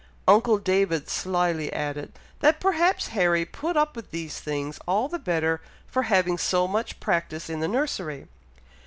Uncle 0.27 0.57
David 0.57 1.07
slyly 1.09 1.71
added, 1.71 2.11
that 2.39 2.59
perhaps 2.59 3.09
Harry 3.09 3.45
put 3.45 3.77
up 3.77 3.95
with 3.95 4.09
these 4.09 4.39
things 4.39 4.79
all 4.87 5.07
the 5.07 5.19
better 5.19 5.61
for 5.85 6.01
having 6.01 6.39
so 6.39 6.67
much 6.67 6.99
practice 6.99 7.51
in 7.51 7.59
the 7.59 7.67
nursery. 7.67 8.25